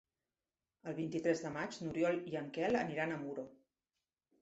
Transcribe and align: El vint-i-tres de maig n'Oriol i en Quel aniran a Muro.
El 0.91 0.95
vint-i-tres 1.01 1.45
de 1.45 1.53
maig 1.59 1.79
n'Oriol 1.83 2.19
i 2.33 2.37
en 2.43 2.51
Quel 2.59 2.83
aniran 2.83 3.15
a 3.19 3.25
Muro. 3.25 3.49